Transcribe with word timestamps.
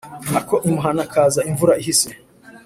Ako 0.39 0.55
imuhana 0.67 1.03
kaza 1.13 1.41
imvura 1.49 1.73
ihise. 1.81 2.09